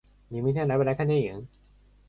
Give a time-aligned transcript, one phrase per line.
[0.29, 1.47] 你明天来不来看电影？